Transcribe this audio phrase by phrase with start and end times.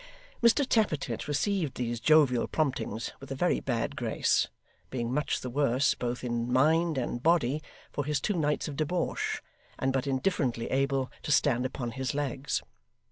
[0.41, 4.47] Mr Tappertit received these jovial promptings with a very bad grace,
[4.89, 9.43] being much the worse, both in mind and body, for his two nights of debauch,
[9.77, 12.63] and but indifferently able to stand upon his legs.